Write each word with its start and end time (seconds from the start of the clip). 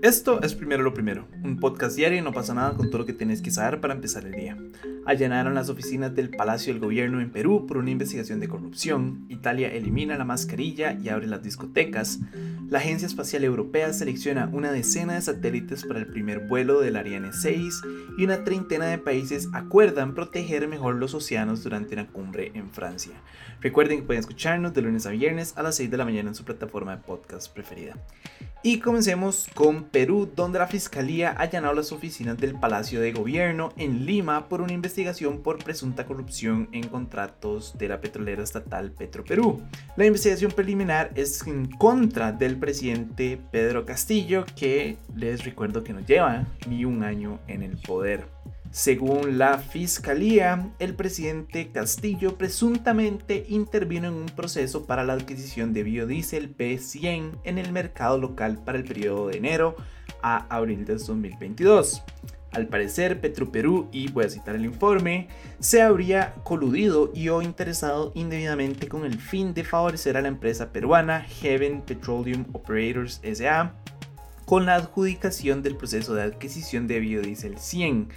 Esto 0.00 0.40
es 0.42 0.54
Primero 0.54 0.84
lo 0.84 0.94
Primero, 0.94 1.26
un 1.42 1.58
podcast 1.58 1.96
diario 1.96 2.18
y 2.18 2.22
no 2.22 2.32
pasa 2.32 2.54
nada 2.54 2.74
con 2.74 2.86
todo 2.88 2.98
lo 2.98 3.06
que 3.06 3.12
tienes 3.12 3.42
que 3.42 3.50
saber 3.50 3.80
para 3.80 3.94
empezar 3.94 4.24
el 4.24 4.32
día. 4.32 4.56
Allanaron 5.04 5.54
las 5.54 5.70
oficinas 5.70 6.14
del 6.14 6.30
Palacio 6.30 6.72
del 6.72 6.80
Gobierno 6.80 7.20
en 7.20 7.32
Perú 7.32 7.66
por 7.66 7.78
una 7.78 7.90
investigación 7.90 8.38
de 8.38 8.46
corrupción, 8.46 9.26
Italia 9.28 9.72
elimina 9.72 10.16
la 10.16 10.24
mascarilla 10.24 10.92
y 10.92 11.08
abre 11.08 11.26
las 11.26 11.42
discotecas, 11.42 12.20
la 12.68 12.78
Agencia 12.78 13.06
Espacial 13.06 13.42
Europea 13.42 13.92
selecciona 13.92 14.50
una 14.52 14.70
decena 14.70 15.14
de 15.14 15.22
satélites 15.22 15.84
para 15.84 15.98
el 15.98 16.06
primer 16.06 16.46
vuelo 16.46 16.80
del 16.80 16.96
Ariane 16.96 17.32
6 17.32 17.80
y 18.18 18.24
una 18.24 18.44
treintena 18.44 18.84
de 18.84 18.98
países 18.98 19.48
acuerdan 19.54 20.14
proteger 20.14 20.68
mejor 20.68 20.96
los 20.96 21.14
océanos 21.14 21.64
durante 21.64 21.94
una 21.94 22.06
cumbre 22.06 22.52
en 22.54 22.70
Francia. 22.70 23.14
Recuerden 23.60 24.00
que 24.00 24.06
pueden 24.06 24.20
escucharnos 24.20 24.74
de 24.74 24.82
lunes 24.82 25.06
a 25.06 25.10
viernes 25.10 25.54
a 25.56 25.62
las 25.62 25.76
6 25.76 25.90
de 25.90 25.96
la 25.96 26.04
mañana 26.04 26.28
en 26.28 26.34
su 26.34 26.44
plataforma 26.44 26.94
de 26.94 27.02
podcast 27.02 27.52
preferida. 27.52 27.96
Y 28.62 28.80
comencemos 28.80 29.46
con 29.54 29.84
Perú, 29.90 30.30
donde 30.34 30.58
la 30.58 30.66
Fiscalía 30.66 31.30
ha 31.30 31.42
allanado 31.42 31.74
las 31.74 31.92
oficinas 31.92 32.36
del 32.38 32.54
Palacio 32.54 33.00
de 33.00 33.12
Gobierno 33.12 33.72
en 33.76 34.06
Lima 34.06 34.48
por 34.48 34.60
una 34.60 34.72
investigación 34.72 35.42
por 35.42 35.62
presunta 35.62 36.06
corrupción 36.06 36.68
en 36.72 36.88
contratos 36.88 37.76
de 37.78 37.88
la 37.88 38.00
petrolera 38.00 38.42
estatal 38.42 38.92
Petroperú. 38.92 39.60
La 39.96 40.06
investigación 40.06 40.52
preliminar 40.52 41.10
es 41.14 41.46
en 41.46 41.70
contra 41.70 42.32
del 42.32 42.56
presidente 42.56 43.40
Pedro 43.50 43.84
Castillo, 43.84 44.44
que 44.56 44.96
les 45.14 45.44
recuerdo 45.44 45.84
que 45.84 45.92
no 45.92 46.00
lleva 46.00 46.46
ni 46.68 46.84
un 46.84 47.02
año 47.02 47.38
en 47.46 47.62
el 47.62 47.76
poder. 47.78 48.26
Según 48.70 49.38
la 49.38 49.58
fiscalía, 49.58 50.70
el 50.78 50.94
presidente 50.94 51.70
Castillo 51.72 52.36
presuntamente 52.36 53.46
intervino 53.48 54.08
en 54.08 54.14
un 54.14 54.26
proceso 54.26 54.84
para 54.84 55.04
la 55.04 55.14
adquisición 55.14 55.72
de 55.72 55.82
biodiesel 55.82 56.54
B100 56.54 57.38
en 57.44 57.58
el 57.58 57.72
mercado 57.72 58.18
local 58.18 58.62
para 58.62 58.76
el 58.76 58.84
periodo 58.84 59.28
de 59.28 59.38
enero 59.38 59.74
a 60.22 60.46
abril 60.54 60.84
de 60.84 60.94
2022. 60.94 62.02
Al 62.52 62.66
parecer, 62.66 63.20
Petroperú, 63.20 63.88
y 63.90 64.10
voy 64.10 64.24
a 64.24 64.30
citar 64.30 64.54
el 64.54 64.64
informe, 64.64 65.28
se 65.60 65.82
habría 65.82 66.34
coludido 66.44 67.10
y 67.14 67.28
o 67.30 67.40
interesado 67.40 68.12
indebidamente 68.14 68.88
con 68.88 69.04
el 69.04 69.18
fin 69.18 69.54
de 69.54 69.64
favorecer 69.64 70.16
a 70.16 70.22
la 70.22 70.28
empresa 70.28 70.72
peruana 70.72 71.22
Heaven 71.22 71.82
Petroleum 71.82 72.46
Operators 72.52 73.20
SA 73.22 73.74
con 74.44 74.64
la 74.64 74.76
adjudicación 74.76 75.62
del 75.62 75.76
proceso 75.76 76.14
de 76.14 76.22
adquisición 76.22 76.86
de 76.86 77.00
biodiesel 77.00 77.58
100 77.58 78.08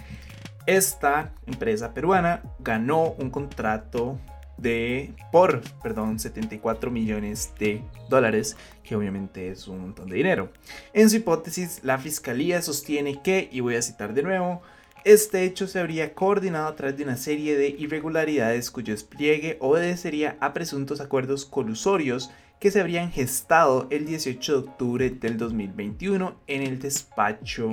esta 0.66 1.32
empresa 1.46 1.92
peruana 1.94 2.42
ganó 2.60 3.10
un 3.18 3.30
contrato 3.30 4.18
de 4.56 5.12
por, 5.32 5.62
perdón, 5.82 6.18
74 6.18 6.90
millones 6.90 7.52
de 7.58 7.82
dólares, 8.08 8.56
que 8.84 8.94
obviamente 8.94 9.50
es 9.50 9.66
un 9.66 9.80
montón 9.80 10.08
de 10.08 10.16
dinero. 10.16 10.52
En 10.92 11.10
su 11.10 11.16
hipótesis, 11.16 11.80
la 11.82 11.98
fiscalía 11.98 12.62
sostiene 12.62 13.20
que, 13.22 13.48
y 13.50 13.60
voy 13.60 13.74
a 13.74 13.82
citar 13.82 14.14
de 14.14 14.22
nuevo, 14.22 14.62
este 15.04 15.42
hecho 15.42 15.66
se 15.66 15.80
habría 15.80 16.14
coordinado 16.14 16.68
a 16.68 16.76
través 16.76 16.96
de 16.96 17.02
una 17.02 17.16
serie 17.16 17.56
de 17.56 17.70
irregularidades 17.70 18.70
cuyo 18.70 18.92
despliegue 18.92 19.56
obedecería 19.60 20.36
a 20.38 20.52
presuntos 20.52 21.00
acuerdos 21.00 21.44
colusorios 21.44 22.30
que 22.60 22.70
se 22.70 22.80
habrían 22.80 23.10
gestado 23.10 23.88
el 23.90 24.06
18 24.06 24.52
de 24.52 24.58
octubre 24.58 25.10
del 25.10 25.38
2021 25.38 26.36
en 26.46 26.62
el 26.62 26.78
despacho 26.78 27.72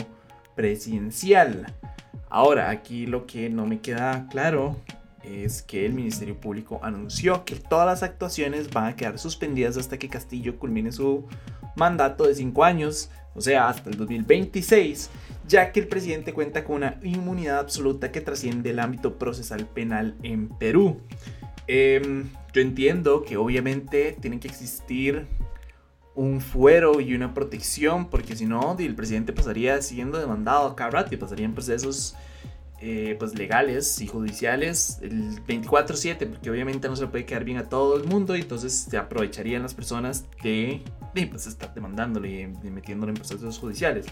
presidencial. 0.56 1.72
Ahora, 2.30 2.70
aquí 2.70 3.06
lo 3.08 3.26
que 3.26 3.50
no 3.50 3.66
me 3.66 3.80
queda 3.80 4.28
claro 4.30 4.78
es 5.24 5.62
que 5.62 5.86
el 5.86 5.94
Ministerio 5.94 6.40
Público 6.40 6.80
anunció 6.84 7.44
que 7.44 7.56
todas 7.56 7.86
las 7.86 8.04
actuaciones 8.04 8.70
van 8.72 8.86
a 8.86 8.96
quedar 8.96 9.20
suspendidas 9.20 9.78
hasta 9.78 9.98
que 9.98 10.10
Castillo 10.10 10.58
culmine 10.58 10.92
su 10.92 11.26
mandato 11.76 12.26
de 12.26 12.36
5 12.36 12.64
años, 12.64 13.10
o 13.36 13.42
sea, 13.42 13.68
hasta 13.68 13.90
el 13.90 13.98
2026, 13.98 15.10
ya 15.48 15.72
que 15.72 15.80
el 15.80 15.88
presidente 15.88 16.34
cuenta 16.34 16.64
con 16.64 16.78
una 16.78 17.00
inmunidad 17.04 17.60
absoluta 17.60 18.12
que 18.12 18.22
trasciende 18.22 18.72
el 18.72 18.80
ámbito 18.80 19.18
procesal 19.18 19.66
penal 19.66 20.16
en 20.24 20.50
Perú. 20.50 21.02
Em, 21.68 22.30
yo 22.54 22.62
entiendo 22.62 23.24
que 23.24 23.38
obviamente 23.38 24.16
tienen 24.20 24.40
que 24.40 24.48
existir 24.48 25.28
un 26.20 26.42
fuero 26.42 27.00
y 27.00 27.14
una 27.14 27.34
protección, 27.34 28.10
porque 28.10 28.36
si 28.36 28.46
no, 28.46 28.76
el 28.78 28.94
presidente 28.94 29.32
pasaría 29.32 29.82
siendo 29.82 30.20
demandado 30.20 30.68
a 30.68 30.76
cada 30.76 30.90
rato 30.90 31.16
y 31.16 31.18
pasarían 31.18 31.54
procesos 31.54 32.14
eh, 32.82 33.16
pues 33.18 33.36
legales 33.36 34.02
y 34.02 34.08
judiciales 34.08 35.00
el 35.02 35.42
24/7, 35.46 36.28
porque 36.28 36.50
obviamente 36.50 36.90
no 36.90 36.98
se 36.98 37.04
le 37.04 37.08
puede 37.08 37.26
quedar 37.26 37.46
bien 37.46 37.58
a 37.58 37.70
todo 37.70 37.96
el 37.96 38.04
mundo 38.04 38.36
y 38.36 38.42
entonces 38.42 38.74
se 38.90 38.98
aprovecharían 38.98 39.62
las 39.62 39.74
personas 39.74 40.26
de, 40.44 40.84
pues, 41.14 41.48
estar 41.48 41.74
demandándole 41.74 42.42
y, 42.42 42.70
metiéndolo 42.70 43.14
en 43.14 43.16
procesos 43.16 43.58
judiciales. 43.58 44.06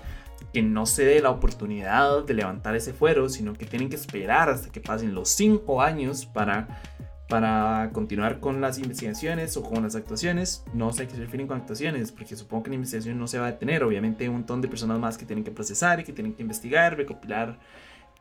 Que 0.54 0.62
no 0.62 0.86
se 0.86 1.04
dé 1.04 1.20
la 1.20 1.32
oportunidad 1.32 2.24
de 2.24 2.34
levantar 2.34 2.74
ese 2.78 2.94
fuero, 2.94 3.28
sino 3.28 3.52
que 3.52 3.66
tienen 3.66 3.90
que 3.90 3.98
esperar 3.98 4.50
hasta 4.50 4.72
que 4.72 4.80
pasen 4.80 5.14
los 5.14 5.28
5 5.28 5.82
años 5.82 6.26
para 6.26 6.82
para 7.28 7.90
continuar 7.92 8.40
con 8.40 8.62
las 8.62 8.78
investigaciones 8.78 9.58
o 9.58 9.64
con 9.64 9.84
las 9.84 9.96
actuaciones. 9.96 10.64
No 10.74 10.94
sé 10.94 11.04
a 11.04 11.08
qué 11.08 11.16
se 11.16 11.22
refieren 11.22 11.48
con 11.48 11.58
actuaciones, 11.58 12.12
porque 12.12 12.36
supongo 12.36 12.64
que 12.64 12.70
la 12.70 12.76
investigación 12.76 13.20
no 13.20 13.28
se 13.28 13.38
va 13.38 13.48
a 13.48 13.52
detener. 13.52 13.84
Obviamente 13.84 14.24
hay 14.24 14.30
un 14.30 14.36
montón 14.36 14.62
de 14.62 14.68
personas 14.68 15.00
más 15.00 15.18
que 15.18 15.26
tienen 15.26 15.44
que 15.44 15.52
procesar 15.52 16.00
y 16.00 16.04
que 16.04 16.14
tienen 16.14 16.34
que 16.34 16.42
investigar, 16.42 16.96
recopilar 16.96 17.60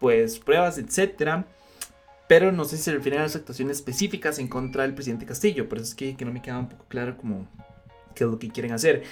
pues 0.01 0.39
pruebas, 0.39 0.79
etcétera. 0.79 1.47
Pero 2.29 2.51
no 2.51 2.65
sé 2.65 2.77
si 2.77 2.83
se 2.83 2.93
refieren 2.93 3.21
a 3.21 3.25
las 3.25 3.37
actuaciones 3.37 3.77
específicas 3.77 4.41
en 4.41 4.49
contra 4.49 4.83
del 4.83 4.95
presidente 4.95 5.27
Castillo. 5.27 5.69
Por 5.69 5.79
eso 5.79 5.89
es 5.89 5.95
que, 5.95 6.17
que 6.17 6.25
no 6.25 6.33
me 6.33 6.43
queda 6.43 6.59
un 6.59 6.69
poco 6.69 6.85
claro 6.89 7.17
como 7.17 7.47
qué 8.15 8.25
es 8.25 8.31
lo 8.31 8.39
que 8.41 8.49
quieren 8.49 8.73
hacer. 8.73 9.05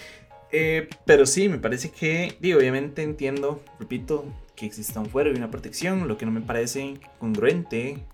Eh, 0.50 0.88
pero 1.06 1.24
sí, 1.26 1.48
me 1.48 1.58
parece 1.58 1.90
que, 1.90 2.36
digo, 2.40 2.58
obviamente 2.58 3.02
entiendo, 3.02 3.62
repito, 3.78 4.24
que 4.56 4.66
exista 4.66 4.98
un 4.98 5.06
fuero 5.06 5.32
y 5.32 5.36
una 5.36 5.50
protección. 5.50 6.08
Lo 6.08 6.18
que 6.18 6.26
no 6.26 6.32
me 6.32 6.40
parece 6.40 6.94
congruente 7.20 8.04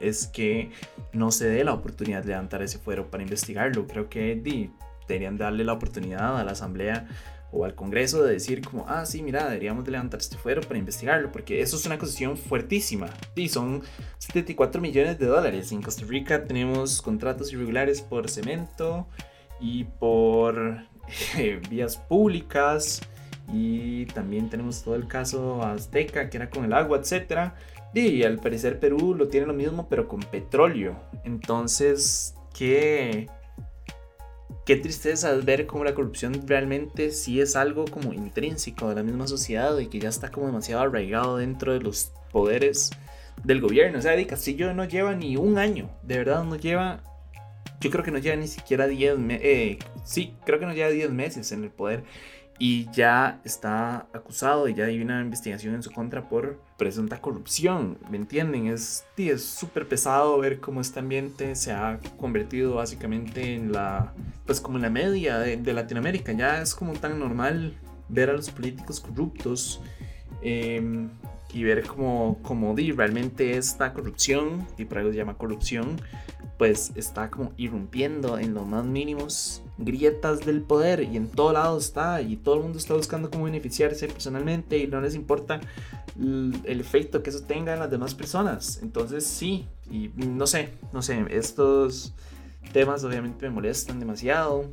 es 0.00 0.26
que 0.26 0.70
no 1.12 1.30
se 1.30 1.48
dé 1.48 1.64
la 1.64 1.72
oportunidad 1.72 2.22
de 2.22 2.28
levantar 2.28 2.62
ese 2.62 2.78
fuero 2.78 3.10
para 3.10 3.22
investigarlo. 3.22 3.86
Creo 3.86 4.08
que 4.08 4.70
deberían 5.06 5.38
darle 5.38 5.64
la 5.64 5.72
oportunidad 5.72 6.38
a 6.38 6.44
la 6.44 6.52
Asamblea 6.52 7.08
o 7.50 7.64
al 7.64 7.74
Congreso 7.74 8.22
de 8.22 8.34
decir 8.34 8.60
como, 8.60 8.84
ah, 8.88 9.06
sí, 9.06 9.22
mira, 9.22 9.44
deberíamos 9.44 9.84
de 9.84 9.92
levantar 9.92 10.20
este 10.20 10.36
fuero 10.36 10.60
para 10.60 10.78
investigarlo, 10.78 11.32
porque 11.32 11.62
eso 11.62 11.76
es 11.76 11.86
una 11.86 11.94
acusación 11.94 12.36
fuertísima. 12.36 13.08
Y 13.34 13.48
son 13.48 13.82
74 14.18 14.80
millones 14.80 15.18
de 15.18 15.26
dólares. 15.26 15.72
En 15.72 15.80
Costa 15.80 16.04
Rica 16.06 16.44
tenemos 16.44 17.00
contratos 17.00 17.52
irregulares 17.52 18.02
por 18.02 18.28
cemento 18.28 19.08
y 19.60 19.84
por 19.84 20.84
eh, 21.38 21.60
vías 21.70 21.96
públicas. 21.96 23.00
Y 23.50 24.04
también 24.06 24.50
tenemos 24.50 24.82
todo 24.82 24.94
el 24.94 25.08
caso 25.08 25.62
Azteca, 25.62 26.28
que 26.28 26.36
era 26.36 26.50
con 26.50 26.66
el 26.66 26.74
agua, 26.74 26.98
etcétera 26.98 27.54
y 27.94 28.22
al 28.22 28.38
parecer 28.38 28.78
Perú 28.78 29.14
lo 29.14 29.28
tiene 29.28 29.46
lo 29.46 29.54
mismo, 29.54 29.88
pero 29.88 30.08
con 30.08 30.20
petróleo. 30.20 30.96
Entonces, 31.24 32.34
qué, 32.54 33.28
qué 34.64 34.76
tristeza 34.76 35.32
ver 35.34 35.66
cómo 35.66 35.84
la 35.84 35.94
corrupción 35.94 36.46
realmente 36.46 37.10
sí 37.10 37.40
es 37.40 37.56
algo 37.56 37.86
como 37.86 38.12
intrínseco 38.12 38.88
de 38.88 38.96
la 38.96 39.02
misma 39.02 39.26
sociedad 39.26 39.76
y 39.78 39.86
que 39.86 39.98
ya 39.98 40.08
está 40.08 40.30
como 40.30 40.46
demasiado 40.46 40.82
arraigado 40.82 41.38
dentro 41.38 41.72
de 41.72 41.80
los 41.80 42.12
poderes 42.32 42.90
del 43.44 43.60
gobierno. 43.60 43.98
O 43.98 44.02
sea, 44.02 44.16
Di 44.16 44.26
Castillo 44.26 44.74
no 44.74 44.84
lleva 44.84 45.14
ni 45.14 45.36
un 45.36 45.58
año, 45.58 45.90
de 46.02 46.18
verdad 46.18 46.44
no 46.44 46.56
lleva, 46.56 47.02
yo 47.80 47.90
creo 47.90 48.04
que 48.04 48.10
no 48.10 48.18
lleva 48.18 48.36
ni 48.36 48.48
siquiera 48.48 48.86
10 48.86 49.18
meses, 49.18 49.44
eh, 49.44 49.78
sí, 50.04 50.34
creo 50.44 50.58
que 50.58 50.66
no 50.66 50.74
lleva 50.74 50.90
10 50.90 51.10
meses 51.10 51.52
en 51.52 51.64
el 51.64 51.70
poder 51.70 52.04
y 52.58 52.90
ya 52.90 53.40
está 53.44 54.08
acusado 54.12 54.68
y 54.68 54.74
ya 54.74 54.86
hay 54.86 55.00
una 55.00 55.20
investigación 55.20 55.74
en 55.74 55.82
su 55.82 55.92
contra 55.92 56.28
por 56.28 56.60
presunta 56.76 57.20
corrupción, 57.20 57.98
¿me 58.10 58.16
entienden? 58.16 58.66
Es 58.66 59.04
súper 59.36 59.86
pesado 59.86 60.38
ver 60.38 60.58
cómo 60.58 60.80
este 60.80 60.98
ambiente 60.98 61.54
se 61.54 61.72
ha 61.72 62.00
convertido 62.16 62.74
básicamente 62.74 63.54
en 63.54 63.72
la, 63.72 64.12
pues 64.44 64.60
como 64.60 64.76
en 64.76 64.82
la 64.82 64.90
media 64.90 65.38
de, 65.38 65.72
Latinoamérica, 65.72 66.32
ya 66.32 66.60
es 66.60 66.74
como 66.74 66.94
tan 66.94 67.18
normal 67.18 67.74
ver 68.08 68.30
a 68.30 68.32
los 68.32 68.50
políticos 68.50 69.00
corruptos 69.00 69.80
em, 70.42 71.08
y 71.52 71.64
ver 71.64 71.86
cómo, 71.86 72.38
cómo 72.42 72.74
realmente 72.76 73.56
esta 73.56 73.92
corrupción, 73.92 74.66
y 74.76 74.84
por 74.84 74.98
algo 74.98 75.10
se 75.10 75.16
llama 75.16 75.38
corrupción, 75.38 75.96
pues 76.58 76.92
está 76.96 77.30
como 77.30 77.52
irrumpiendo 77.56 78.38
en 78.38 78.52
los 78.52 78.66
más 78.66 78.84
mínimos 78.84 79.62
grietas 79.78 80.40
del 80.40 80.60
poder 80.60 81.02
y 81.04 81.16
en 81.16 81.28
todo 81.28 81.52
lado 81.52 81.78
está 81.78 82.20
y 82.20 82.36
todo 82.36 82.56
el 82.56 82.62
mundo 82.62 82.78
está 82.78 82.94
buscando 82.94 83.30
cómo 83.30 83.44
beneficiarse 83.44 84.08
personalmente 84.08 84.76
y 84.78 84.88
no 84.88 85.00
les 85.00 85.14
importa 85.14 85.60
el 86.18 86.80
efecto 86.80 87.22
que 87.22 87.30
eso 87.30 87.44
tenga 87.44 87.74
en 87.74 87.78
las 87.78 87.90
demás 87.90 88.14
personas. 88.14 88.80
Entonces 88.82 89.24
sí, 89.24 89.66
y 89.88 90.10
no 90.16 90.48
sé, 90.48 90.70
no 90.92 91.00
sé, 91.00 91.24
estos 91.30 92.12
temas 92.72 93.04
obviamente 93.04 93.48
me 93.48 93.54
molestan 93.54 94.00
demasiado. 94.00 94.64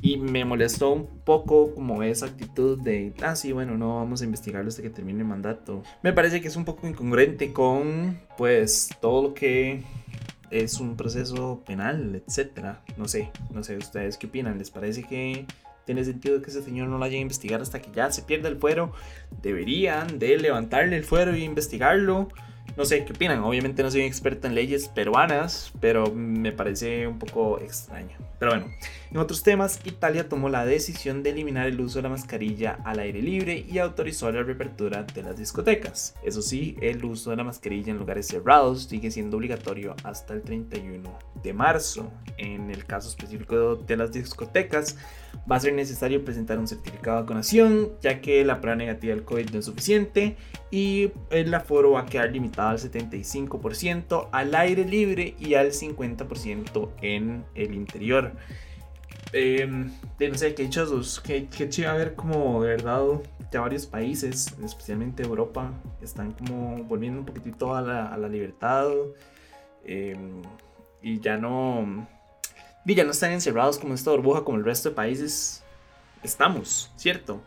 Y 0.00 0.16
me 0.16 0.44
molestó 0.44 0.92
un 0.92 1.06
poco 1.24 1.74
como 1.74 2.02
esa 2.02 2.26
actitud 2.26 2.80
de, 2.80 3.12
ah, 3.22 3.34
sí, 3.34 3.52
bueno, 3.52 3.76
no 3.76 3.96
vamos 3.96 4.22
a 4.22 4.24
investigarlo 4.24 4.68
hasta 4.68 4.82
que 4.82 4.90
termine 4.90 5.20
el 5.20 5.26
mandato. 5.26 5.82
Me 6.02 6.12
parece 6.12 6.40
que 6.40 6.48
es 6.48 6.56
un 6.56 6.64
poco 6.64 6.86
incongruente 6.86 7.52
con, 7.52 8.20
pues, 8.36 8.90
todo 9.00 9.22
lo 9.22 9.34
que 9.34 9.82
es 10.50 10.80
un 10.80 10.96
proceso 10.96 11.62
penal, 11.66 12.22
etcétera. 12.26 12.82
No 12.96 13.08
sé, 13.08 13.30
no 13.52 13.62
sé, 13.62 13.76
¿ustedes 13.76 14.16
qué 14.16 14.28
opinan? 14.28 14.58
¿Les 14.58 14.70
parece 14.70 15.02
que 15.02 15.46
tiene 15.88 16.04
sentido 16.04 16.42
que 16.42 16.50
ese 16.50 16.62
señor 16.62 16.88
no 16.88 16.94
lo 16.94 16.98
vayan 16.98 17.20
a 17.20 17.22
investigar 17.22 17.62
hasta 17.62 17.80
que 17.80 17.90
ya 17.90 18.12
se 18.12 18.20
pierda 18.20 18.50
el 18.50 18.58
fuero. 18.58 18.92
Deberían 19.40 20.18
de 20.18 20.36
levantarle 20.36 20.98
el 20.98 21.04
fuero 21.04 21.34
y 21.34 21.42
investigarlo. 21.42 22.28
No 22.78 22.84
sé 22.84 23.04
qué 23.04 23.12
opinan. 23.12 23.42
Obviamente 23.42 23.82
no 23.82 23.90
soy 23.90 24.02
experto 24.02 24.46
en 24.46 24.54
leyes 24.54 24.86
peruanas, 24.86 25.72
pero 25.80 26.12
me 26.14 26.52
parece 26.52 27.08
un 27.08 27.18
poco 27.18 27.58
extraño. 27.58 28.16
Pero 28.38 28.52
bueno, 28.52 28.72
en 29.10 29.16
otros 29.16 29.42
temas, 29.42 29.80
Italia 29.84 30.28
tomó 30.28 30.48
la 30.48 30.64
decisión 30.64 31.24
de 31.24 31.30
eliminar 31.30 31.66
el 31.66 31.80
uso 31.80 31.98
de 31.98 32.04
la 32.04 32.10
mascarilla 32.10 32.78
al 32.84 33.00
aire 33.00 33.20
libre 33.20 33.66
y 33.68 33.78
autorizó 33.78 34.30
la 34.30 34.44
reapertura 34.44 35.02
de 35.02 35.24
las 35.24 35.36
discotecas. 35.36 36.14
Eso 36.22 36.40
sí, 36.40 36.76
el 36.80 37.04
uso 37.04 37.30
de 37.30 37.36
la 37.36 37.42
mascarilla 37.42 37.90
en 37.90 37.98
lugares 37.98 38.28
cerrados 38.28 38.84
sigue 38.84 39.10
siendo 39.10 39.38
obligatorio 39.38 39.96
hasta 40.04 40.34
el 40.34 40.42
31 40.42 41.18
de 41.42 41.52
marzo. 41.52 42.12
En 42.36 42.70
el 42.70 42.84
caso 42.84 43.08
específico 43.08 43.74
de 43.74 43.96
las 43.96 44.12
discotecas, 44.12 44.96
va 45.50 45.56
a 45.56 45.60
ser 45.60 45.72
necesario 45.72 46.24
presentar 46.24 46.58
un 46.58 46.68
certificado 46.68 47.16
de 47.16 47.22
vacunación, 47.22 47.90
ya 48.00 48.20
que 48.20 48.44
la 48.44 48.60
prueba 48.60 48.76
negativa 48.76 49.14
del 49.14 49.24
COVID 49.24 49.50
no 49.50 49.58
es 49.58 49.64
suficiente 49.64 50.36
y 50.70 51.10
el 51.30 51.52
aforo 51.54 51.92
va 51.92 52.00
a 52.00 52.06
quedar 52.06 52.30
limitado 52.30 52.67
al 52.70 52.78
75% 52.78 54.28
al 54.32 54.54
aire 54.54 54.84
libre 54.84 55.34
y 55.38 55.54
al 55.54 55.72
50% 55.72 56.90
en 57.02 57.44
el 57.54 57.74
interior. 57.74 58.32
De 59.32 59.66
no 60.30 60.34
sé, 60.38 60.54
qué 60.54 60.68
que 61.48 61.68
chido 61.68 61.90
a 61.90 61.94
ver 61.94 62.14
como 62.14 62.62
de 62.62 62.70
verdad 62.70 63.02
ya 63.50 63.60
varios 63.60 63.86
países, 63.86 64.54
especialmente 64.62 65.22
Europa, 65.22 65.72
están 66.02 66.32
como 66.32 66.82
volviendo 66.84 67.20
un 67.20 67.26
poquitito 67.26 67.74
a 67.74 67.82
la, 67.82 68.28
libertad 68.28 68.88
em, 69.84 70.42
y 71.02 71.20
ya 71.20 71.36
no, 71.36 72.06
y 72.84 72.94
ya 72.94 73.04
no 73.04 73.10
están 73.10 73.32
encerrados 73.32 73.78
como 73.78 73.94
esta 73.94 74.10
burbuja 74.10 74.44
como 74.44 74.58
el 74.58 74.64
resto 74.64 74.90
de 74.90 74.94
países 74.94 75.62
estamos, 76.22 76.90
¿cierto? 76.96 77.40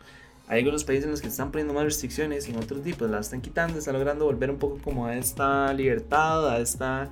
Hay 0.51 0.59
algunos 0.59 0.83
países 0.83 1.06
en 1.06 1.12
los 1.12 1.21
que 1.21 1.30
están 1.30 1.50
poniendo 1.50 1.74
más 1.74 1.86
restricciones 1.86 2.45
y 2.45 2.51
en 2.51 2.57
otros 2.57 2.83
tipos 2.83 3.09
las 3.09 3.27
están 3.27 3.39
quitando, 3.39 3.80
están 3.80 3.94
logrando 3.94 4.25
volver 4.25 4.51
un 4.51 4.57
poco 4.57 4.80
como 4.83 5.06
a 5.06 5.15
esta 5.15 5.74
libertad, 5.74 6.50
a 6.50 6.59
esta 6.59 7.09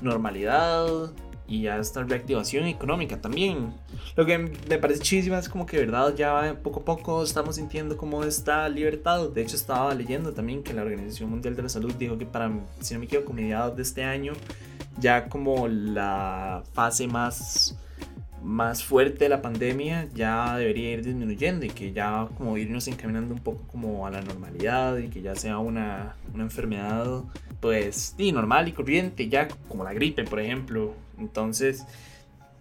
normalidad 0.00 1.12
y 1.46 1.66
a 1.66 1.76
esta 1.76 2.04
reactivación 2.04 2.64
económica 2.64 3.20
también. 3.20 3.74
Lo 4.16 4.24
que 4.24 4.38
me 4.38 4.78
parece 4.78 5.02
chidísimo 5.02 5.36
es 5.36 5.50
como 5.50 5.66
que 5.66 5.76
verdad 5.76 6.14
ya 6.14 6.58
poco 6.62 6.80
a 6.80 6.84
poco 6.86 7.22
estamos 7.22 7.56
sintiendo 7.56 7.98
como 7.98 8.24
esta 8.24 8.66
libertad. 8.70 9.28
De 9.28 9.42
hecho 9.42 9.56
estaba 9.56 9.94
leyendo 9.94 10.32
también 10.32 10.62
que 10.62 10.72
la 10.72 10.80
Organización 10.80 11.28
Mundial 11.28 11.54
de 11.56 11.64
la 11.64 11.68
Salud 11.68 11.92
dijo 11.96 12.16
que 12.16 12.24
para, 12.24 12.50
si 12.80 12.94
no 12.94 13.00
me 13.00 13.04
equivoco, 13.04 13.34
mediados 13.34 13.76
de 13.76 13.82
este 13.82 14.04
año 14.04 14.32
ya 14.98 15.28
como 15.28 15.68
la 15.68 16.62
fase 16.72 17.06
más 17.06 17.76
más 18.42 18.82
fuerte 18.84 19.28
la 19.28 19.42
pandemia 19.42 20.08
ya 20.14 20.56
debería 20.56 20.92
ir 20.92 21.04
disminuyendo 21.04 21.66
y 21.66 21.70
que 21.70 21.92
ya 21.92 22.28
como 22.36 22.56
irnos 22.56 22.88
encaminando 22.88 23.34
un 23.34 23.40
poco 23.40 23.62
como 23.68 24.06
a 24.06 24.10
la 24.10 24.22
normalidad 24.22 24.96
y 24.98 25.08
que 25.08 25.22
ya 25.22 25.34
sea 25.34 25.58
una, 25.58 26.16
una 26.32 26.44
enfermedad 26.44 27.22
pues 27.60 28.14
sí, 28.16 28.32
normal 28.32 28.68
y 28.68 28.72
corriente, 28.72 29.28
ya 29.28 29.48
como 29.68 29.84
la 29.84 29.92
gripe 29.92 30.24
por 30.24 30.40
ejemplo. 30.40 30.94
Entonces, 31.18 31.84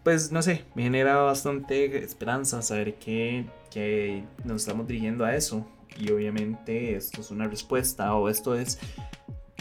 pues 0.04 0.32
no 0.32 0.42
sé, 0.42 0.66
me 0.76 0.84
genera 0.84 1.16
bastante 1.18 2.04
esperanza 2.04 2.62
saber 2.62 2.96
que, 2.96 3.46
que 3.72 4.24
nos 4.44 4.64
estamos 4.64 4.88
dirigiendo 4.88 5.24
a 5.24 5.36
eso 5.36 5.66
y 5.98 6.12
obviamente 6.12 6.96
esto 6.96 7.22
es 7.22 7.32
una 7.32 7.48
respuesta 7.48 8.14
o 8.16 8.30
esto 8.30 8.56
es 8.56 8.80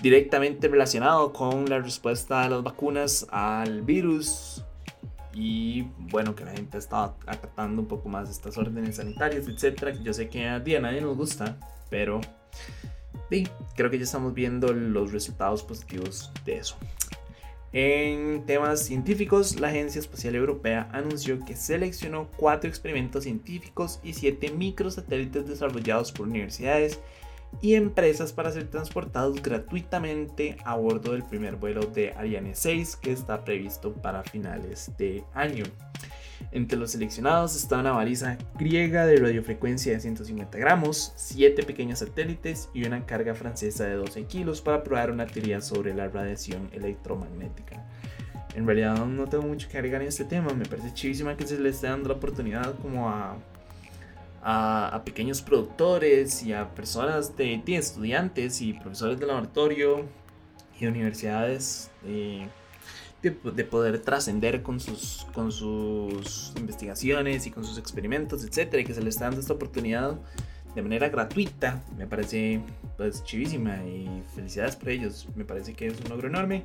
directamente 0.03 0.69
relacionado 0.69 1.33
con 1.33 1.69
la 1.69 1.79
respuesta 1.79 2.43
de 2.43 2.51
las 2.51 2.63
vacunas 2.63 3.27
al 3.31 3.83
virus 3.83 4.65
y 5.41 5.83
bueno, 6.11 6.35
que 6.35 6.45
la 6.45 6.51
gente 6.51 6.79
está 6.79 7.15
acatando 7.25 7.81
un 7.81 7.87
poco 7.87 8.09
más 8.09 8.29
estas 8.29 8.59
órdenes 8.59 8.97
sanitarias, 8.97 9.47
etcétera. 9.47 9.93
Yo 10.03 10.13
sé 10.13 10.29
que 10.29 10.49
a 10.49 10.59
día 10.59 10.81
nadie 10.81 11.01
nos 11.01 11.17
gusta, 11.17 11.57
pero 11.89 12.21
sí, 13.31 13.47
creo 13.77 13.89
que 13.89 13.99
ya 13.99 14.05
estamos 14.05 14.35
viendo 14.35 14.73
los 14.73 15.13
resultados 15.13 15.63
positivos 15.63 16.33
de 16.45 16.57
eso. 16.57 16.77
En 17.73 18.47
temas 18.47 18.81
científicos, 18.81 19.61
la 19.61 19.69
Agencia 19.69 20.01
Espacial 20.01 20.35
Europea 20.35 20.89
anunció 20.93 21.39
que 21.45 21.55
seleccionó 21.55 22.29
cuatro 22.37 22.69
experimentos 22.69 23.23
científicos 23.23 24.01
y 24.03 24.15
siete 24.15 24.51
microsatélites 24.51 25.47
desarrollados 25.47 26.11
por 26.11 26.27
universidades 26.27 26.99
y 27.61 27.75
empresas 27.75 28.33
para 28.33 28.53
ser 28.53 28.69
transportados 28.69 29.43
gratuitamente 29.43 30.57
a 30.65 30.77
bordo 30.77 31.13
del 31.13 31.25
primer 31.25 31.57
vuelo 31.57 31.83
de 31.83 32.13
Ariane 32.13 32.55
6 32.55 32.97
que 32.97 33.13
está 33.13 33.45
previsto 33.45 33.93
para 33.93 34.23
finales 34.23 34.93
de 34.97 35.25
año. 35.35 35.65
Entre 36.53 36.79
los 36.79 36.93
seleccionados 36.93 37.57
está 37.57 37.79
una 37.79 37.93
baliza 37.93 38.39
griega 38.59 39.07
de 39.07 39.17
radiofrecuencia 39.17 39.93
de 39.93 40.01
150 40.01 40.57
gramos, 40.57 41.13
7 41.17 41.65
pequeños 41.65 41.99
satélites 41.99 42.69
y 42.73 42.87
una 42.87 43.05
carga 43.05 43.35
francesa 43.35 43.85
de 43.85 43.95
12 43.95 44.25
kilos 44.25 44.61
para 44.61 44.83
probar 44.83 45.11
una 45.11 45.27
teoría 45.27 45.61
sobre 45.61 45.95
la 45.95 46.09
radiación 46.09 46.71
electromagnética. 46.73 47.85
En 48.55 48.67
realidad 48.67 49.05
no 49.05 49.27
tengo 49.27 49.45
mucho 49.45 49.69
que 49.69 49.77
agregar 49.77 50.01
en 50.01 50.09
este 50.09 50.25
tema, 50.25 50.53
me 50.55 50.65
parece 50.65 50.95
chivísima 50.95 51.37
que 51.37 51.47
se 51.47 51.61
le 51.61 51.69
esté 51.69 51.89
dando 51.89 52.09
la 52.09 52.15
oportunidad 52.15 52.77
como 52.79 53.09
a 53.09 53.37
a, 54.43 55.03
pequeños 55.05 55.43
productores 55.43 56.43
y 56.43 56.53
a 56.53 56.75
personas 56.75 57.37
de, 57.37 57.63
estudiantes 57.67 58.61
y 58.61 58.73
profesores 58.73 59.19
de 59.19 59.27
laboratorio 59.27 60.05
y 60.81 60.87
universidades 60.87 61.91
de, 62.03 62.49
de, 63.23 63.65
poder 63.65 64.01
trascender 64.01 64.63
con 64.63 64.81
sus, 64.81 65.27
con 65.35 65.51
sus 65.51 66.53
investigaciones 66.57 67.47
y 67.47 67.51
con 67.51 67.65
sus 67.65 67.79
experimentos, 67.79 68.45
etcétera, 68.45 68.83
y 68.83 68.85
que 68.85 68.95
se 68.95 69.03
les 69.03 69.15
está 69.15 69.27
dando 69.27 69.41
esta 69.41 69.55
oportunidad 69.55 70.19
de 70.75 70.83
manera 70.83 71.09
gratuita, 71.09 71.83
me 71.97 72.07
parece 72.07 72.61
pues 72.97 73.25
chivísima 73.25 73.85
y 73.85 74.23
felicidades 74.35 74.77
por 74.77 74.91
ellos, 74.91 75.29
me 75.35 75.45
parece 75.45 75.75
que 75.75 75.87
es 75.87 76.01
un 76.01 76.09
logro 76.11 76.29
enorme 76.29 76.65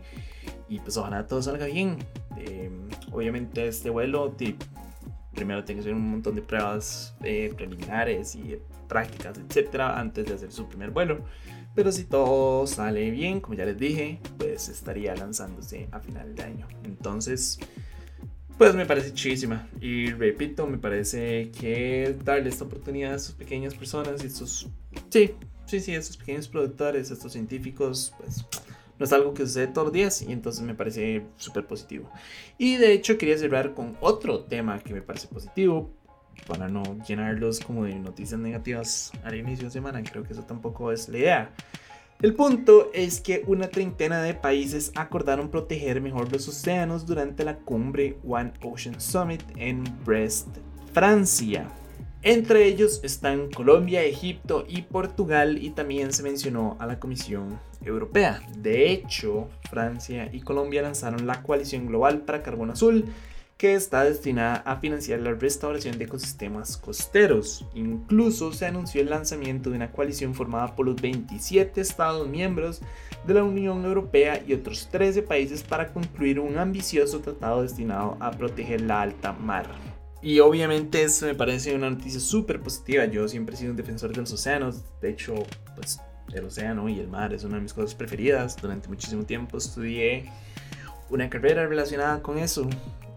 y 0.67 0.79
pues 0.79 0.97
ojalá 0.97 1.25
todo 1.27 1.41
salga 1.41 1.65
bien. 1.65 1.97
Eh, 2.37 2.69
obviamente 3.11 3.67
este 3.67 3.89
vuelo 3.89 4.35
primero 5.33 5.63
tiene 5.63 5.81
que 5.81 5.89
hacer 5.89 5.93
un 5.93 6.09
montón 6.09 6.35
de 6.35 6.41
pruebas 6.41 7.15
eh, 7.23 7.53
preliminares 7.55 8.35
y 8.35 8.57
prácticas, 8.87 9.37
etcétera, 9.37 9.99
antes 9.99 10.25
de 10.25 10.33
hacer 10.33 10.51
su 10.51 10.67
primer 10.67 10.91
vuelo. 10.91 11.25
Pero 11.75 11.91
si 11.91 12.03
todo 12.03 12.67
sale 12.67 13.09
bien, 13.09 13.41
como 13.41 13.55
ya 13.55 13.65
les 13.65 13.77
dije, 13.77 14.19
pues 14.37 14.69
estaría 14.69 15.15
lanzándose 15.15 15.87
a 15.91 15.99
final 15.99 16.35
de 16.35 16.43
año. 16.43 16.67
Entonces, 16.83 17.59
pues 18.57 18.75
me 18.75 18.85
parece 18.85 19.13
chidísima. 19.13 19.67
Y 19.81 20.11
repito, 20.11 20.67
me 20.67 20.77
parece 20.77 21.49
que 21.51 22.15
darle 22.23 22.49
esta 22.49 22.65
oportunidad 22.65 23.13
a 23.13 23.15
estas 23.15 23.33
pequeñas 23.33 23.73
personas 23.73 24.23
y 24.23 24.27
estos, 24.27 24.69
sí, 25.09 25.31
sí, 25.65 25.79
sí, 25.79 25.95
estos 25.95 26.17
pequeños 26.17 26.47
productores, 26.47 27.09
estos 27.09 27.31
científicos, 27.31 28.13
pues 28.19 28.45
no 28.99 29.05
es 29.05 29.13
algo 29.13 29.33
que 29.33 29.45
sucede 29.45 29.67
todos 29.67 29.87
los 29.87 29.93
días 29.93 30.21
y 30.21 30.31
entonces 30.31 30.63
me 30.63 30.75
parece 30.75 31.25
súper 31.37 31.65
positivo. 31.65 32.09
Y 32.57 32.77
de 32.77 32.93
hecho 32.93 33.17
quería 33.17 33.37
cerrar 33.37 33.73
con 33.73 33.97
otro 34.01 34.43
tema 34.45 34.79
que 34.79 34.93
me 34.93 35.01
parece 35.01 35.27
positivo 35.27 35.91
para 36.47 36.67
no 36.67 36.83
llenarlos 37.07 37.59
como 37.59 37.85
de 37.85 37.95
noticias 37.95 38.39
negativas 38.39 39.11
al 39.23 39.35
inicio 39.35 39.65
de 39.65 39.71
semana, 39.71 40.03
creo 40.03 40.23
que 40.23 40.33
eso 40.33 40.43
tampoco 40.43 40.91
es 40.91 41.07
la 41.09 41.17
idea. 41.17 41.53
El 42.21 42.35
punto 42.35 42.89
es 42.93 43.19
que 43.19 43.43
una 43.47 43.67
treintena 43.67 44.21
de 44.21 44.33
países 44.33 44.91
acordaron 44.95 45.49
proteger 45.49 45.99
mejor 45.99 46.31
los 46.31 46.47
océanos 46.47 47.05
durante 47.05 47.43
la 47.43 47.57
cumbre 47.57 48.17
One 48.25 48.53
Ocean 48.61 48.99
Summit 48.99 49.43
en 49.57 49.83
Brest, 50.05 50.47
Francia. 50.93 51.69
Entre 52.21 52.65
ellos 52.65 53.01
están 53.03 53.51
Colombia, 53.51 54.03
Egipto 54.03 54.65
y 54.69 54.83
Portugal 54.83 55.61
y 55.61 55.71
también 55.71 56.13
se 56.13 56.23
mencionó 56.23 56.77
a 56.79 56.85
la 56.85 56.97
Comisión 56.97 57.59
Europea. 57.85 58.41
De 58.57 58.91
hecho, 58.91 59.49
Francia 59.69 60.29
y 60.31 60.41
Colombia 60.41 60.81
lanzaron 60.81 61.27
la 61.27 61.41
Coalición 61.43 61.87
Global 61.87 62.21
para 62.21 62.43
Carbono 62.43 62.73
Azul, 62.73 63.05
que 63.57 63.75
está 63.75 64.03
destinada 64.03 64.55
a 64.65 64.77
financiar 64.77 65.19
la 65.19 65.33
restauración 65.33 65.97
de 65.97 66.05
ecosistemas 66.05 66.75
costeros. 66.75 67.65
Incluso 67.73 68.51
se 68.51 68.65
anunció 68.65 69.01
el 69.01 69.09
lanzamiento 69.09 69.69
de 69.69 69.77
una 69.77 69.91
coalición 69.91 70.33
formada 70.33 70.75
por 70.75 70.85
los 70.85 70.95
27 71.01 71.79
Estados 71.79 72.27
miembros 72.27 72.81
de 73.25 73.35
la 73.35 73.43
Unión 73.43 73.85
Europea 73.85 74.43
y 74.45 74.53
otros 74.53 74.89
13 74.91 75.21
países 75.21 75.63
para 75.63 75.93
concluir 75.93 76.39
un 76.39 76.57
ambicioso 76.57 77.19
tratado 77.19 77.61
destinado 77.61 78.17
a 78.19 78.31
proteger 78.31 78.81
la 78.81 79.01
alta 79.01 79.31
mar. 79.31 79.67
Y 80.21 80.39
obviamente 80.39 81.03
eso 81.03 81.25
me 81.25 81.35
parece 81.35 81.75
una 81.75 81.89
noticia 81.89 82.19
súper 82.19 82.61
positiva. 82.61 83.05
Yo 83.05 83.27
siempre 83.27 83.55
he 83.55 83.57
sido 83.57 83.71
un 83.71 83.77
defensor 83.77 84.11
de 84.11 84.21
los 84.21 84.31
océanos. 84.31 84.83
De 85.01 85.09
hecho, 85.09 85.35
pues 85.75 85.99
el 86.35 86.45
océano 86.45 86.89
y 86.89 86.99
el 86.99 87.07
mar 87.07 87.33
es 87.33 87.43
una 87.43 87.55
de 87.55 87.61
mis 87.61 87.73
cosas 87.73 87.95
preferidas. 87.95 88.57
Durante 88.61 88.87
muchísimo 88.87 89.23
tiempo 89.23 89.57
estudié 89.57 90.29
una 91.09 91.29
carrera 91.29 91.67
relacionada 91.67 92.21
con 92.21 92.37
eso. 92.37 92.69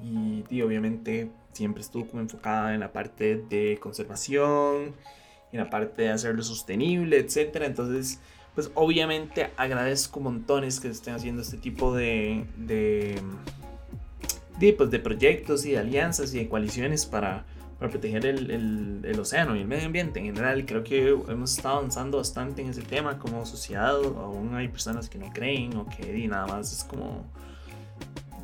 Y, 0.03 0.63
obviamente 0.63 1.31
siempre 1.53 1.83
estuve 1.83 2.07
como 2.07 2.23
enfocada 2.23 2.75
en 2.75 2.81
la 2.81 2.93
parte 2.93 3.43
de 3.49 3.79
conservación, 3.81 4.95
en 5.53 5.59
la 5.59 5.71
parte 5.71 6.03
de 6.03 6.11
hacerlo 6.11 6.43
sostenible, 6.43 7.19
etc. 7.19 7.63
Entonces, 7.63 8.21
pues 8.55 8.71
obviamente 8.75 9.51
agradezco 9.57 10.21
montones 10.21 10.81
que 10.81 10.89
estén 10.89 11.15
haciendo 11.15 11.43
este 11.43 11.57
tipo 11.57 11.95
de, 11.95 12.45
de 12.57 13.21
de, 14.59 14.73
pues, 14.73 14.91
de 14.91 14.99
proyectos 14.99 15.65
y 15.67 15.73
de 15.73 15.79
alianzas 15.79 16.35
y 16.35 16.39
de 16.39 16.49
coaliciones 16.49 17.07
para, 17.07 17.45
para 17.79 17.91
proteger 17.91 18.25
el, 18.27 18.51
el, 18.51 19.01
el, 19.05 19.21
océano 19.21 19.55
y 19.55 19.61
el 19.61 19.69
medio 19.69 19.87
ambiente 19.87 20.19
en 20.21 20.27
general. 20.27 20.65
Creo 20.65 20.83
que 20.83 21.09
hemos 21.09 21.57
estado 21.57 21.79
avanzando 21.79 22.19
bastante 22.19 22.63
en 22.63 22.71
ese 22.71 22.83
tema 22.83 23.19
como 23.19 23.45
sociedad. 23.45 23.97
Aún 23.97 24.55
hay 24.55 24.69
personas 24.69 25.09
que 25.09 25.19
no 25.19 25.31
creen 25.33 25.77
o 25.77 25.87
que 25.87 26.19
y 26.19 26.27
nada 26.29 26.47
más 26.47 26.73
es 26.73 26.85
como 26.85 27.25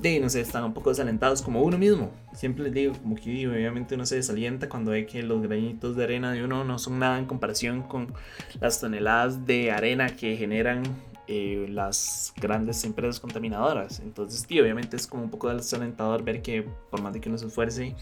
de, 0.03 0.19
no 0.19 0.29
sé, 0.29 0.41
están 0.41 0.65
un 0.65 0.75
poco 0.75 0.91
desalentados 0.91 1.41
como 1.41 1.63
uno 1.63 1.79
mismo. 1.79 2.11
Siempre 2.35 2.65
les 2.65 2.75
digo, 2.75 2.93
como 2.95 3.15
que 3.15 3.49
obviamente 3.49 3.95
uno 3.95 4.05
se 4.05 4.17
desalienta 4.17 4.69
cuando 4.69 4.91
ve 4.91 5.07
que 5.07 5.23
los 5.23 5.41
granitos 5.43 5.97
de 5.97 6.05
arena 6.05 6.33
de 6.33 6.45
uno 6.45 6.65
no 6.65 6.79
son 6.79 6.99
nada 6.99 7.19
en 7.19 7.27
comparación 7.27 7.83
con 7.83 8.13
las 8.61 8.81
toneladas 8.81 9.47
de 9.47 9.71
arena 9.71 10.09
que 10.17 10.37
generan 10.37 10.83
eh, 11.29 11.67
las 11.71 12.35
grandes 12.37 12.83
empresas 12.85 13.21
contaminadoras. 13.21 14.01
Entonces, 14.01 14.45
tío, 14.45 14.65
obviamente 14.65 14.97
es 14.97 15.07
como 15.07 15.23
un 15.23 15.31
poco 15.31 15.55
desalentador 15.55 16.25
ver 16.25 16.43
que 16.43 16.67
por 16.91 17.01
más 17.01 17.13
de 17.13 17.21
que 17.21 17.29
uno 17.29 17.39
se 17.39 17.47
esfuerce, 17.47 17.95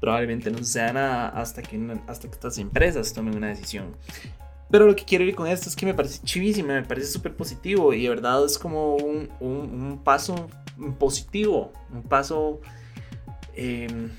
probablemente 0.00 0.50
no 0.50 0.58
suceda 0.58 0.92
nada 0.92 1.28
hasta 1.28 1.62
que, 1.62 1.78
hasta 2.06 2.28
que 2.28 2.34
estas 2.34 2.58
empresas 2.58 3.12
tomen 3.12 3.36
una 3.36 3.48
decisión. 3.48 3.96
Pero 4.70 4.86
lo 4.86 4.96
que 4.96 5.04
quiero 5.04 5.24
ir 5.24 5.34
con 5.34 5.46
esto 5.46 5.68
es 5.68 5.76
que 5.76 5.84
me 5.84 5.92
parece 5.92 6.22
chivísimo, 6.24 6.68
me 6.68 6.82
parece 6.82 7.08
súper 7.08 7.36
positivo 7.36 7.92
y 7.92 8.04
de 8.04 8.08
verdad 8.08 8.44
es 8.44 8.58
como 8.58 8.96
un, 8.96 9.28
un, 9.40 10.00
paso 10.02 10.48
positivo, 10.98 11.72
un 11.92 12.02
paso 12.02 12.60
em, 13.54 14.10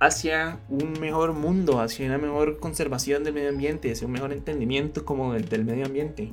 hacia 0.00 0.58
un 0.68 0.94
mejor 0.94 1.32
mundo, 1.32 1.80
hacia 1.80 2.06
una 2.06 2.18
mejor 2.18 2.58
conservación 2.58 3.22
del 3.22 3.34
medio 3.34 3.50
ambiente, 3.50 3.92
hacia 3.92 4.06
un 4.06 4.12
mejor 4.12 4.32
entendimiento 4.32 5.04
como 5.04 5.32
del, 5.32 5.48
del 5.48 5.64
medio 5.64 5.86
ambiente. 5.86 6.32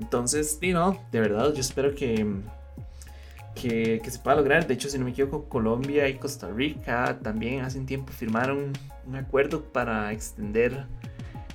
Entonces, 0.00 0.58
y 0.62 0.72
no, 0.72 0.98
de 1.12 1.20
verdad, 1.20 1.52
yo 1.52 1.60
espero 1.60 1.94
que, 1.94 2.26
que, 3.60 4.00
se 4.08 4.18
pueda 4.18 4.36
lograr. 4.36 4.66
De 4.66 4.74
hecho, 4.74 4.88
si 4.88 4.98
no 4.98 5.04
me 5.04 5.10
equivoco, 5.10 5.48
Colombia 5.48 6.08
y 6.08 6.14
Costa 6.14 6.48
Rica 6.48 7.18
también 7.22 7.62
hace 7.64 7.78
un 7.78 7.86
tiempo 7.86 8.12
firmaron 8.12 8.72
un 9.06 9.16
acuerdo 9.16 9.62
para 9.62 10.12
extender 10.12 10.86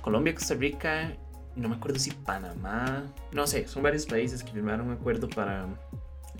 Colombia, 0.02 0.34
Costa 0.34 0.54
Rica, 0.54 1.16
no 1.56 1.68
me 1.68 1.76
acuerdo 1.76 1.98
si 1.98 2.10
Panamá, 2.10 3.04
no 3.32 3.46
sé, 3.46 3.66
son 3.66 3.82
varios 3.82 4.06
países 4.06 4.42
que 4.42 4.52
firmaron 4.52 4.88
un 4.88 4.92
acuerdo 4.92 5.28
para 5.28 5.66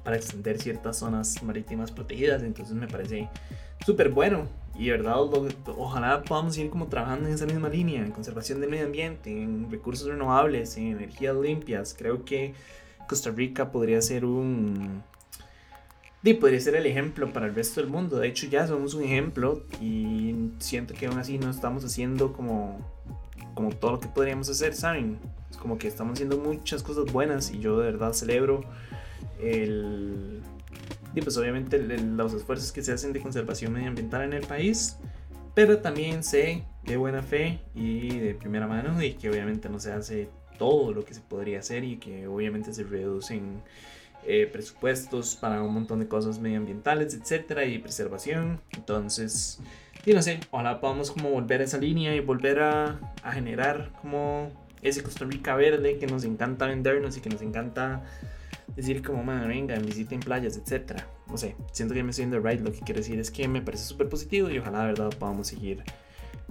para 0.07 0.19
extender 0.19 0.61
ciertas 0.61 0.99
zonas 0.99 1.43
marítimas 1.43 1.91
protegidas. 1.91 2.45
Entonces 2.45 2.77
me 2.77 2.87
parece 2.87 3.29
súper 3.85 4.11
bueno. 4.11 4.47
Y 4.79 4.87
de 4.87 4.93
verdad, 4.93 5.17
ojalá 5.77 6.23
podamos 6.23 6.57
ir 6.59 6.71
como 6.71 6.87
trabajando 6.87 7.29
en 7.29 7.35
esa 7.35 7.45
misma 7.45 7.69
línea, 7.69 8.03
en 8.03 8.13
conservación 8.13 8.61
del 8.61 8.71
medio 8.71 8.87
ambiente, 8.87 9.31
en 9.43 9.69
recursos 9.69 10.07
renovables, 10.07 10.77
en 10.77 10.93
energías 10.93 11.35
limpias. 11.35 11.97
Creo 11.99 12.25
que 12.25 12.55
Costa 13.09 13.31
Rica 13.31 13.73
podría 13.73 14.01
ser 14.01 14.25
un... 14.25 15.03
Y 16.23 16.35
podría 16.35 16.61
ser 16.61 16.75
el 16.75 16.87
ejemplo 16.87 17.33
para 17.33 17.47
el 17.47 17.55
resto 17.55 17.81
del 17.81 17.89
mundo. 17.91 18.19
De 18.19 18.27
hecho, 18.27 18.47
ya 18.49 18.67
somos 18.67 18.95
un 18.95 19.05
ejemplo 19.05 19.63
y 19.81 20.35
siento 20.59 20.95
que 20.95 21.07
aún 21.07 21.19
así 21.19 21.39
no 21.39 21.51
estamos 21.51 21.85
haciendo 21.85 22.33
como, 22.33 22.81
como 23.55 23.71
todo 23.71 23.93
lo 23.93 24.01
que 24.01 24.09
podríamos 24.09 24.49
hacer, 24.49 24.75
¿saben? 24.75 25.19
Es 25.51 25.57
como 25.57 25.79
que 25.79 25.87
estamos 25.87 26.15
haciendo 26.15 26.39
muchas 26.39 26.83
cosas 26.83 27.13
buenas 27.13 27.53
y 27.53 27.61
yo 27.61 27.79
de 27.79 27.93
verdad 27.93 28.13
celebro 28.13 28.65
el, 29.41 30.43
y 31.17 31.23
pues 31.23 31.37
obviamente 31.39 31.79
los 31.79 32.35
esfuerzos 32.35 32.73
que 32.73 32.83
se 32.83 32.93
hacen 32.93 33.15
de 33.15 33.21
conservación 33.21 33.73
medioambiental 33.73 34.23
en 34.23 34.35
el 34.35 34.47
país, 34.47 34.99
pero 35.55 35.79
también 35.79 36.23
sé 36.23 36.63
de 36.85 36.99
buena 36.99 37.23
fe 37.23 37.61
y 37.75 38.19
de 38.19 38.35
primera 38.35 38.67
mano 38.67 39.03
y 39.03 39.15
que 39.15 39.31
obviamente 39.31 39.71
no 39.71 39.81
se 39.81 39.93
hace 39.93 40.29
todo 40.59 40.93
lo 40.93 41.07
que 41.07 41.15
se 41.15 41.23
podría 41.23 41.61
hacer 41.61 41.85
y 41.85 41.97
que 41.97 42.27
obviamente 42.27 42.75
se 42.75 42.85
reducen 42.85 43.63
eh, 44.27 44.47
presupuestos 44.47 45.37
para 45.37 45.63
un 45.63 45.73
montón 45.73 46.01
de 46.01 46.09
cosas 46.09 46.39
medioambientales, 46.39 47.15
etcétera, 47.15 47.65
y 47.65 47.79
preservación. 47.79 48.61
Entonces, 48.73 49.61
y 50.05 50.13
no 50.13 50.23
sé, 50.23 50.41
ojalá 50.51 50.81
podamos 50.81 51.11
como 51.11 51.31
volver 51.31 51.61
a 51.61 51.65
esa 51.65 51.79
línea 51.79 52.15
y 52.15 52.21
volver 52.21 52.61
a, 52.61 53.01
a 53.23 53.33
generar 53.33 53.93
como 54.01 54.51
ese 54.83 55.03
Costa 55.03 55.25
Rica 55.25 55.55
verde 55.57 55.99
que 55.99 56.07
nos 56.07 56.25
encanta 56.25 56.67
vendernos 56.67 57.17
y 57.17 57.21
que 57.21 57.29
nos 57.29 57.43
encanta 57.43 58.05
decir 58.77 59.03
como, 59.03 59.25
man, 59.25 59.49
vengan, 59.49 59.85
visiten 59.85 60.21
playas, 60.21 60.57
etcétera. 60.57 61.07
No 61.29 61.37
sé, 61.37 61.57
siento 61.73 61.95
que 61.95 62.03
me 62.03 62.11
estoy 62.11 62.25
yendo 62.27 62.41
right. 62.41 62.61
Lo 62.61 62.73
que 62.73 62.81
quiero 62.81 63.01
decir 63.01 63.19
es 63.19 63.31
que 63.31 63.49
me 63.49 63.63
parece 63.63 63.85
súper 63.85 64.09
positivo 64.09 64.51
y 64.51 64.59
ojalá, 64.59 64.81
de 64.81 64.87
verdad, 64.87 65.11
podamos 65.19 65.49
seguir 65.49 65.83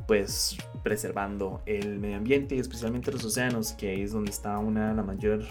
pues 0.08 0.58
preservando 0.84 1.62
el 1.66 2.00
medio 2.00 2.18
ambiente 2.18 2.56
y 2.56 2.60
especialmente 2.60 3.12
los 3.12 3.24
océanos, 3.24 3.74
que 3.74 3.90
ahí 3.90 4.02
es 4.02 4.12
donde 4.12 4.32
está 4.32 4.58
una 4.60 4.94
la 4.94 5.04
mayor 5.04 5.44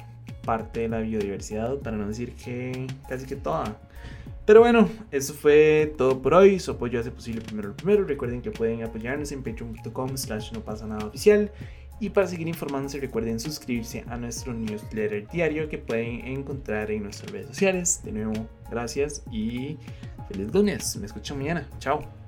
parte 0.45 0.81
de 0.81 0.89
la 0.89 1.01
biodiversidad, 1.01 1.79
para 1.79 1.97
no 1.97 2.09
decir 2.09 2.35
que 2.35 2.87
casi 3.09 3.27
que 3.27 3.37
toda. 3.37 3.79
Pero 4.47 4.61
bueno, 4.61 4.89
eso 5.11 5.33
fue 5.33 5.95
todo 5.97 6.21
por 6.21 6.35
hoy. 6.35 6.61
Su 6.61 6.73
apoyo 6.73 7.01
hace 7.01 7.11
posible 7.11 7.41
primero 7.41 7.69
lo 7.69 7.77
primero. 7.77 8.05
Recuerden 8.05 8.43
que 8.43 8.51
pueden 8.51 8.83
apoyarnos 8.83 9.33
en 9.33 9.43
patreon.com 9.43 10.17
slash 10.17 10.53
no 10.53 10.61
pasa 10.61 10.87
nada 10.87 11.07
oficial. 11.07 11.51
Y 12.01 12.11
para 12.11 12.27
seguir 12.27 12.49
informándose 12.49 13.01
recuerden 13.01 13.41
suscribirse 13.41 14.05
a 14.09 14.17
nuestro 14.17 14.53
newsletter 14.53 15.29
diario 15.29 15.69
que 15.69 15.79
pueden 15.79 16.27
encontrar 16.27 16.91
en 16.91 17.05
nuestras 17.05 17.31
redes 17.31 17.47
sociales. 17.47 18.01
De 18.05 18.13
nuevo, 18.13 18.47
gracias 18.71 19.23
y 19.33 19.79
feliz 20.29 20.53
lunes. 20.53 20.97
Me 20.97 21.07
escucho 21.07 21.35
mañana. 21.35 21.67
Chao. 21.79 22.24